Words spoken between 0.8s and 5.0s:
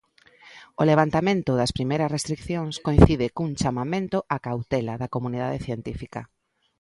O levantamento das primeiras restricións coincide cun chamamento á cautela